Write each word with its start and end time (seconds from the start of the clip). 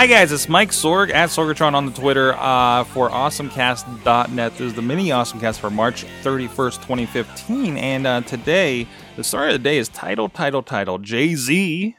Hi 0.00 0.06
guys, 0.06 0.32
it's 0.32 0.48
Mike 0.48 0.70
Sorg 0.70 1.12
at 1.12 1.28
Sorgatron 1.28 1.74
on 1.74 1.84
the 1.84 1.92
Twitter 1.92 2.32
uh, 2.34 2.84
for 2.84 3.10
AwesomeCast.net. 3.10 4.52
This 4.52 4.60
is 4.60 4.72
the 4.74 4.80
mini 4.80 5.08
AwesomeCast 5.08 5.58
for 5.58 5.68
March 5.68 6.06
31st, 6.22 6.76
2015, 6.76 7.76
and 7.76 8.06
uh, 8.06 8.22
today 8.22 8.88
the 9.16 9.24
story 9.24 9.48
of 9.48 9.52
the 9.52 9.58
day 9.58 9.76
is 9.76 9.88
Tidal, 9.88 10.30
Tidal, 10.30 10.62
Tidal. 10.62 10.98
Jay 10.98 11.34
Z 11.34 11.96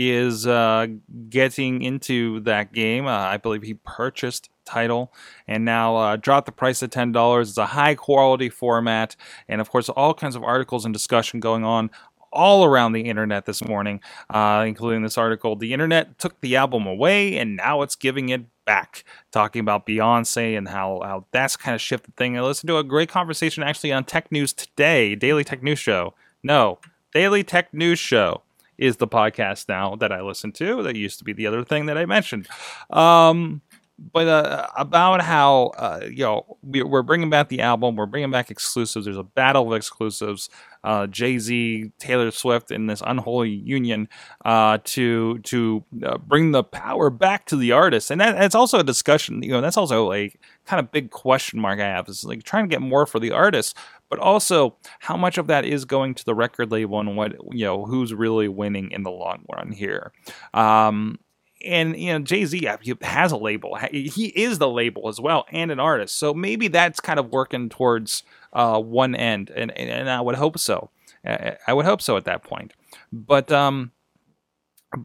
is 0.00 0.46
uh, 0.46 0.86
getting 1.28 1.82
into 1.82 2.38
that 2.40 2.72
game. 2.72 3.08
Uh, 3.08 3.18
I 3.18 3.36
believe 3.36 3.62
he 3.62 3.74
purchased 3.74 4.48
Tidal 4.64 5.12
and 5.48 5.64
now 5.64 5.96
uh, 5.96 6.14
dropped 6.14 6.46
the 6.46 6.52
price 6.52 6.78
to 6.78 6.88
$10. 6.88 7.40
It's 7.40 7.58
a 7.58 7.66
high 7.66 7.96
quality 7.96 8.48
format, 8.48 9.16
and 9.48 9.60
of 9.60 9.70
course, 9.70 9.88
all 9.88 10.14
kinds 10.14 10.36
of 10.36 10.44
articles 10.44 10.84
and 10.84 10.94
discussion 10.94 11.40
going 11.40 11.64
on 11.64 11.90
all 12.32 12.64
around 12.64 12.92
the 12.92 13.00
internet 13.00 13.44
this 13.46 13.64
morning, 13.64 14.00
uh, 14.30 14.64
including 14.68 15.02
this 15.02 15.18
article. 15.18 15.56
The 15.56 15.72
internet 15.72 16.16
took 16.16 16.40
the 16.42 16.54
album 16.54 16.86
away 16.86 17.36
and 17.36 17.56
now 17.56 17.82
it's 17.82 17.96
giving 17.96 18.28
it 18.28 18.44
back, 18.66 19.02
talking 19.32 19.60
about 19.60 19.86
Beyonce 19.86 20.56
and 20.56 20.68
how, 20.68 21.00
how 21.02 21.24
that's 21.32 21.56
kind 21.56 21.74
of 21.74 21.80
shifted 21.80 22.14
thing. 22.16 22.36
I 22.36 22.42
listened 22.42 22.68
to 22.68 22.76
a 22.76 22.84
great 22.84 23.08
conversation 23.08 23.62
actually 23.64 23.92
on 23.92 24.04
Tech 24.04 24.30
News 24.30 24.52
Today, 24.52 25.14
Daily 25.14 25.42
Tech 25.42 25.62
News 25.62 25.78
Show. 25.78 26.14
No, 26.42 26.78
Daily 27.14 27.42
Tech 27.42 27.72
News 27.72 27.98
Show 27.98 28.42
is 28.78 28.96
the 28.96 29.08
podcast 29.08 29.68
now 29.68 29.96
that 29.96 30.12
I 30.12 30.22
listen 30.22 30.52
to. 30.52 30.82
That 30.82 30.96
used 30.96 31.18
to 31.18 31.24
be 31.24 31.32
the 31.32 31.46
other 31.46 31.64
thing 31.64 31.86
that 31.86 31.98
I 31.98 32.06
mentioned. 32.06 32.48
Um, 32.90 33.60
but 33.98 34.28
uh, 34.28 34.68
about 34.76 35.20
how 35.22 35.72
uh, 35.76 36.00
you 36.08 36.22
know 36.22 36.58
we, 36.62 36.80
are 36.82 37.02
bringing 37.02 37.30
back 37.30 37.48
the 37.48 37.60
album, 37.60 37.96
we're 37.96 38.06
bringing 38.06 38.30
back 38.30 38.50
exclusives. 38.50 39.06
There's 39.06 39.16
a 39.16 39.24
battle 39.24 39.72
of 39.72 39.76
exclusives. 39.76 40.48
Uh, 40.84 41.08
Jay 41.08 41.38
Z, 41.38 41.90
Taylor 41.98 42.30
Swift 42.30 42.70
in 42.70 42.86
this 42.86 43.02
unholy 43.04 43.50
union 43.50 44.08
uh, 44.44 44.78
to 44.84 45.40
to 45.40 45.84
uh, 46.04 46.18
bring 46.18 46.52
the 46.52 46.62
power 46.62 47.10
back 47.10 47.46
to 47.46 47.56
the 47.56 47.72
artist, 47.72 48.12
and 48.12 48.20
that, 48.20 48.38
that's 48.38 48.54
also 48.54 48.78
a 48.78 48.84
discussion. 48.84 49.42
You 49.42 49.50
know, 49.50 49.60
that's 49.60 49.76
also 49.76 50.12
a 50.12 50.32
kind 50.64 50.78
of 50.78 50.92
big 50.92 51.10
question 51.10 51.58
mark 51.58 51.80
I 51.80 51.86
have 51.86 52.08
is 52.08 52.24
like 52.24 52.44
trying 52.44 52.68
to 52.68 52.72
get 52.72 52.80
more 52.80 53.04
for 53.04 53.18
the 53.18 53.32
artist, 53.32 53.76
but 54.08 54.20
also 54.20 54.76
how 55.00 55.16
much 55.16 55.38
of 55.38 55.48
that 55.48 55.64
is 55.64 55.84
going 55.84 56.14
to 56.14 56.24
the 56.24 56.34
record 56.34 56.70
label 56.70 57.00
and 57.00 57.16
what 57.16 57.32
you 57.52 57.64
know 57.64 57.84
who's 57.84 58.14
really 58.14 58.46
winning 58.46 58.92
in 58.92 59.02
the 59.02 59.10
long 59.10 59.44
run 59.52 59.72
here. 59.72 60.12
Um, 60.54 61.18
and 61.64 61.98
you 61.98 62.12
know 62.12 62.18
Jay 62.20 62.44
Z 62.44 62.68
has 63.02 63.32
a 63.32 63.36
label. 63.36 63.76
He 63.90 64.26
is 64.28 64.58
the 64.58 64.68
label 64.68 65.08
as 65.08 65.20
well, 65.20 65.46
and 65.50 65.70
an 65.70 65.80
artist. 65.80 66.16
So 66.16 66.34
maybe 66.34 66.68
that's 66.68 67.00
kind 67.00 67.18
of 67.18 67.30
working 67.30 67.68
towards 67.68 68.22
uh, 68.52 68.80
one 68.80 69.14
end, 69.14 69.50
and 69.50 69.70
and 69.72 70.08
I 70.08 70.20
would 70.20 70.36
hope 70.36 70.58
so. 70.58 70.90
I 71.24 71.72
would 71.72 71.84
hope 71.84 72.00
so 72.00 72.16
at 72.16 72.24
that 72.24 72.42
point. 72.42 72.72
But 73.12 73.50
um, 73.52 73.92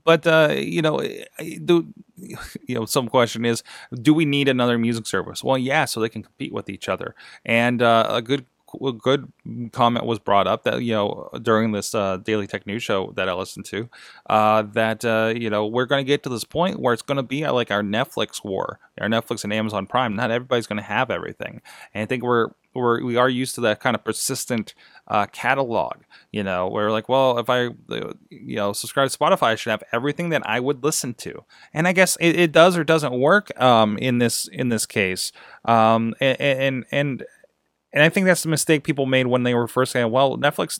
but 0.03 0.25
uh, 0.25 0.53
you 0.57 0.81
know, 0.81 1.01
do 1.63 1.93
you 2.17 2.75
know? 2.75 2.85
Some 2.85 3.09
question 3.09 3.45
is, 3.45 3.63
do 4.01 4.13
we 4.13 4.25
need 4.25 4.47
another 4.47 4.77
music 4.77 5.07
service? 5.07 5.43
Well, 5.43 5.57
yeah, 5.57 5.85
so 5.85 5.99
they 5.99 6.09
can 6.09 6.23
compete 6.23 6.53
with 6.53 6.69
each 6.69 6.87
other. 6.87 7.15
And 7.45 7.81
uh, 7.81 8.07
a 8.09 8.21
good 8.21 8.45
a 8.81 8.93
good 8.93 9.31
comment 9.71 10.05
was 10.05 10.19
brought 10.19 10.47
up 10.47 10.63
that 10.63 10.81
you 10.81 10.93
know 10.93 11.29
during 11.41 11.71
this 11.71 11.93
uh, 11.93 12.17
daily 12.17 12.47
tech 12.47 12.65
news 12.65 12.83
show 12.83 13.11
that 13.15 13.29
I 13.29 13.33
listened 13.33 13.65
to 13.65 13.89
uh, 14.29 14.63
that 14.73 15.03
uh, 15.05 15.33
you 15.35 15.49
know 15.49 15.65
we're 15.65 15.85
going 15.85 16.03
to 16.03 16.07
get 16.07 16.23
to 16.23 16.29
this 16.29 16.43
point 16.43 16.79
where 16.79 16.93
it's 16.93 17.01
going 17.01 17.17
to 17.17 17.23
be 17.23 17.47
like 17.47 17.71
our 17.71 17.81
Netflix 17.81 18.43
war, 18.43 18.79
our 18.99 19.07
Netflix 19.07 19.43
and 19.43 19.53
Amazon 19.53 19.85
Prime. 19.85 20.15
Not 20.15 20.31
everybody's 20.31 20.67
going 20.67 20.77
to 20.77 20.83
have 20.83 21.11
everything, 21.11 21.61
and 21.93 22.03
I 22.03 22.05
think 22.05 22.23
we're 22.23 22.49
we're 22.73 23.03
we 23.03 23.17
are 23.17 23.29
used 23.29 23.55
to 23.55 23.61
that 23.61 23.79
kind 23.79 23.95
of 23.95 24.03
persistent 24.03 24.73
uh, 25.07 25.25
catalog. 25.27 25.97
You 26.31 26.43
know, 26.43 26.67
where 26.67 26.91
like, 26.91 27.09
well, 27.09 27.37
if 27.37 27.49
I 27.49 27.69
you 28.29 28.55
know 28.55 28.73
subscribe 28.73 29.09
to 29.09 29.17
Spotify, 29.17 29.47
I 29.47 29.55
should 29.55 29.71
have 29.71 29.83
everything 29.91 30.29
that 30.29 30.47
I 30.47 30.59
would 30.59 30.83
listen 30.83 31.13
to, 31.15 31.43
and 31.73 31.87
I 31.87 31.93
guess 31.93 32.17
it, 32.19 32.39
it 32.39 32.51
does 32.51 32.77
or 32.77 32.83
doesn't 32.83 33.13
work 33.13 33.59
um, 33.61 33.97
in 33.97 34.17
this 34.17 34.47
in 34.47 34.69
this 34.69 34.85
case. 34.85 35.31
Um, 35.65 36.15
and, 36.19 36.41
and 36.41 36.85
and 36.91 37.25
and 37.93 38.01
I 38.01 38.09
think 38.09 38.25
that's 38.25 38.41
the 38.41 38.49
mistake 38.49 38.83
people 38.83 39.05
made 39.05 39.27
when 39.27 39.43
they 39.43 39.53
were 39.53 39.67
first 39.67 39.91
saying, 39.91 40.09
well, 40.09 40.35
Netflix, 40.35 40.79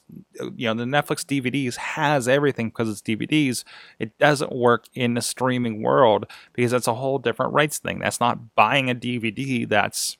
you 0.56 0.68
know, 0.68 0.74
the 0.74 0.85
Netflix 0.85 1.24
DVDs 1.24 1.75
has 1.75 2.28
everything 2.28 2.69
because 2.69 2.90
it's 2.90 3.01
DVDs. 3.03 3.63
It 4.00 4.18
doesn't 4.18 4.51
work 4.51 4.85
in 4.96 5.13
the 5.13 5.22
streaming 5.22 5.84
world 5.84 6.25
because 6.53 6.72
that's 6.72 6.88
a 6.88 6.96
whole 6.96 7.19
different 7.19 7.53
rights 7.53 7.78
thing. 7.78 8.00
That's 8.00 8.19
not 8.19 8.56
buying 8.56 8.90
a 8.90 8.96
DVD, 8.96 9.69
that's 9.69 10.18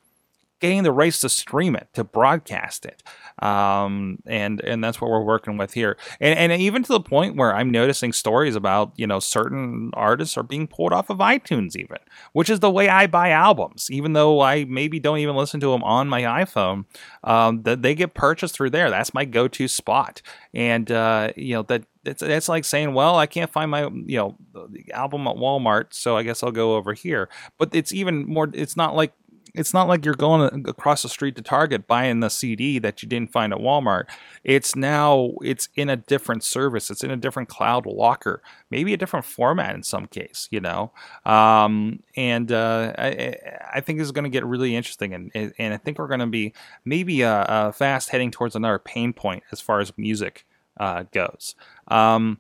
getting 0.64 0.84
the 0.84 0.94
rights 0.94 1.20
to 1.20 1.28
stream 1.28 1.76
it, 1.76 1.90
to 1.94 2.06
broadcast 2.06 2.86
it, 2.86 3.04
um, 3.44 4.18
and 4.26 4.62
and 4.62 4.82
that's 4.82 5.02
what 5.02 5.12
we're 5.12 5.22
working 5.22 5.58
with 5.58 5.74
here. 5.74 5.98
And, 6.22 6.40
and 6.40 6.62
even 6.62 6.84
to 6.84 6.94
the 6.94 7.02
point 7.02 7.36
where 7.36 7.54
I'm 7.54 7.70
noticing 7.70 8.14
stories 8.14 8.56
about 8.56 8.94
you 8.96 9.06
know 9.06 9.20
certain 9.20 9.92
artists 9.94 10.38
are 10.38 10.44
being 10.44 10.68
pulled 10.68 10.94
off 10.94 11.10
of 11.10 11.18
iTunes, 11.18 11.76
even, 11.76 11.98
which 12.32 12.50
is 12.50 12.62
the 12.62 12.72
way 12.72 12.88
I 12.88 13.08
buy 13.08 13.32
albums. 13.32 13.92
Even 13.92 14.14
though 14.14 14.40
I 14.40 14.64
maybe 14.64 15.02
don't 15.02 15.18
even 15.18 15.36
listen 15.36 15.60
to 15.60 15.72
them 15.72 15.84
on 15.84 16.08
my 16.08 16.22
iPhone, 16.22 16.86
um, 17.26 17.64
that 17.64 17.82
they 17.82 17.94
get 17.94 18.14
purchased 18.14 18.56
through 18.56 18.70
there. 18.70 18.90
That's 18.90 19.14
my 19.14 19.26
go-to 19.26 19.68
spot, 19.68 20.22
and 20.54 20.90
uh, 20.90 21.34
you 21.36 21.56
know 21.56 21.64
that 21.64 21.84
it's 22.06 22.22
it's 22.22 22.50
like 22.50 22.64
saying, 22.64 22.94
well, 22.94 23.18
I 23.18 23.26
can't 23.26 23.52
find 23.52 23.70
my 23.70 23.84
you 23.84 24.18
know 24.18 24.38
album 24.94 25.28
at 25.28 25.36
Walmart, 25.36 25.88
so 25.94 26.16
I 26.16 26.24
guess 26.24 26.42
I'll 26.42 26.52
go 26.52 26.76
over 26.76 26.94
here. 26.94 27.28
But 27.58 27.76
it's 27.76 27.94
even 27.94 28.26
more. 28.26 28.50
It's 28.54 28.78
not 28.78 28.96
like 28.96 29.12
it's 29.54 29.74
not 29.74 29.88
like 29.88 30.04
you're 30.04 30.16
going 30.16 30.68
across 30.68 31.04
the 31.04 31.10
street 31.10 31.36
to 31.36 31.42
Target 31.42 31.86
buying 31.86 32.22
the 32.22 32.30
CD 32.30 32.80
that 32.80 33.04
you 33.04 33.10
didn't 33.10 33.32
find 33.32 33.54
at 33.54 33.60
Walmart. 33.60 34.06
It's 34.44 34.76
now 34.76 35.34
it's 35.42 35.70
in 35.76 35.90
a 35.90 35.96
different 35.96 36.44
service. 36.44 36.90
It's 36.90 37.04
in 37.04 37.12
a 37.12 37.18
different 37.18 37.50
cloud 37.50 37.86
locker, 37.86 38.42
maybe 38.72 38.94
a 38.94 38.98
different 38.98 39.26
format 39.26 39.76
in 39.76 39.84
some 39.84 40.08
case, 40.08 40.48
you 40.50 40.60
know. 40.60 40.92
Um, 41.26 42.00
and 42.16 42.52
uh, 42.52 42.94
I, 42.98 43.36
I, 43.76 43.82
think 43.82 44.00
this 44.00 44.06
is 44.06 44.12
going 44.12 44.24
to 44.24 44.30
get 44.30 44.46
really 44.46 44.76
interesting, 44.76 45.14
and 45.14 45.54
and 45.60 45.74
I 45.74 45.78
think 45.78 46.00
we're 46.00 46.08
going 46.08 46.20
to 46.20 46.28
be 46.28 46.54
maybe 46.84 47.24
uh, 47.24 47.30
uh, 47.30 47.72
fast 47.72 48.10
heading 48.10 48.32
towards 48.32 48.56
another 48.56 48.80
pain 48.80 49.14
point 49.14 49.44
as 49.52 49.62
far 49.62 49.80
as 49.80 49.96
music 49.98 50.46
uh, 50.80 51.04
goes. 51.12 51.54
Um, 51.90 52.40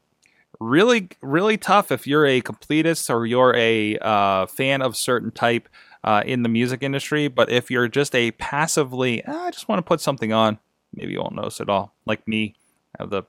really, 0.59 1.09
really 1.21 1.57
tough 1.57 1.91
if 1.91 2.07
you're 2.07 2.25
a 2.25 2.41
completist 2.41 3.13
or 3.13 3.25
you're 3.25 3.55
a 3.55 3.97
uh, 3.99 4.45
fan 4.47 4.81
of 4.81 4.95
certain 4.97 5.31
type 5.31 5.69
uh, 6.03 6.23
in 6.25 6.43
the 6.43 6.49
music 6.49 6.83
industry. 6.83 7.27
But 7.27 7.51
if 7.51 7.71
you're 7.71 7.87
just 7.87 8.15
a 8.15 8.31
passively, 8.31 9.23
ah, 9.25 9.45
I 9.45 9.51
just 9.51 9.67
want 9.67 9.79
to 9.79 9.83
put 9.83 10.01
something 10.01 10.33
on, 10.33 10.59
maybe 10.93 11.13
you 11.13 11.21
won't 11.21 11.35
notice 11.35 11.61
at 11.61 11.69
all. 11.69 11.93
Like 12.05 12.27
me, 12.27 12.55
I 12.97 13.03
have 13.03 13.09
the 13.09 13.23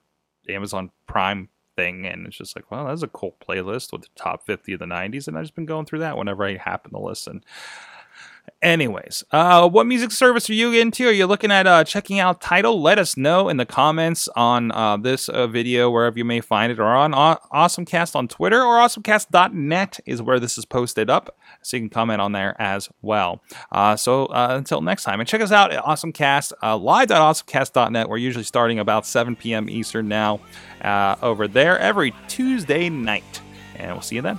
Amazon 0.48 0.90
Prime 1.06 1.48
thing, 1.76 2.06
and 2.06 2.26
it's 2.26 2.36
just 2.36 2.56
like, 2.56 2.70
well, 2.70 2.86
that's 2.86 3.02
a 3.02 3.08
cool 3.08 3.36
playlist 3.46 3.92
with 3.92 4.02
the 4.02 4.08
top 4.16 4.44
50 4.44 4.74
of 4.74 4.80
the 4.80 4.86
90s, 4.86 5.28
and 5.28 5.36
I've 5.36 5.44
just 5.44 5.54
been 5.54 5.66
going 5.66 5.86
through 5.86 6.00
that 6.00 6.16
whenever 6.16 6.44
I 6.44 6.56
happen 6.56 6.92
to 6.92 6.98
listen. 6.98 7.44
Anyways, 8.64 9.22
uh, 9.30 9.68
what 9.68 9.86
music 9.86 10.10
service 10.10 10.48
are 10.48 10.54
you 10.54 10.72
into? 10.72 11.06
Are 11.06 11.12
you 11.12 11.26
looking 11.26 11.50
at 11.50 11.66
uh, 11.66 11.84
checking 11.84 12.18
out 12.18 12.40
Tidal? 12.40 12.80
Let 12.80 12.98
us 12.98 13.14
know 13.14 13.50
in 13.50 13.58
the 13.58 13.66
comments 13.66 14.26
on 14.36 14.72
uh, 14.72 14.96
this 14.96 15.28
uh, 15.28 15.46
video, 15.46 15.90
wherever 15.90 16.16
you 16.16 16.24
may 16.24 16.40
find 16.40 16.72
it, 16.72 16.78
or 16.78 16.86
on 16.86 17.12
AwesomeCast 17.12 18.16
on 18.16 18.26
Twitter, 18.26 18.62
or 18.62 18.78
AwesomeCast.net 18.78 20.00
is 20.06 20.22
where 20.22 20.40
this 20.40 20.56
is 20.56 20.64
posted 20.64 21.10
up, 21.10 21.36
so 21.60 21.76
you 21.76 21.82
can 21.82 21.90
comment 21.90 22.22
on 22.22 22.32
there 22.32 22.56
as 22.58 22.88
well. 23.02 23.42
Uh, 23.70 23.96
so 23.96 24.26
uh, 24.26 24.48
until 24.52 24.80
next 24.80 25.04
time, 25.04 25.20
and 25.20 25.28
check 25.28 25.42
us 25.42 25.52
out 25.52 25.70
at 25.70 25.84
AwesomeCast, 25.84 26.54
uh, 26.62 26.74
live.awesomecast.net. 26.78 28.08
We're 28.08 28.16
usually 28.16 28.44
starting 28.44 28.78
about 28.78 29.04
7 29.04 29.36
p.m. 29.36 29.68
Eastern 29.68 30.08
now 30.08 30.40
over 31.22 31.46
there 31.46 31.78
every 31.78 32.14
Tuesday 32.28 32.88
night, 32.88 33.42
and 33.76 33.92
we'll 33.92 34.00
see 34.00 34.16
you 34.16 34.22
then. 34.22 34.38